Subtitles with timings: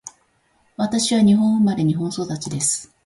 [0.77, 2.91] 私は日本生まれ、日本育ちです。